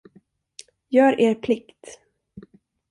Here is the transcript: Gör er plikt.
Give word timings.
Gör 0.89 1.19
er 1.19 1.35
plikt. 1.35 1.97